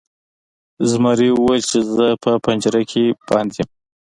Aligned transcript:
زمري 0.91 1.29
وویل 1.33 1.63
چې 1.71 1.79
زه 1.93 2.07
په 2.23 2.31
پنجره 2.45 2.81
کې 2.91 3.03
بند 3.29 3.51
یم. 3.59 3.69